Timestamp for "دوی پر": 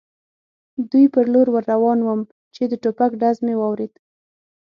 0.91-1.25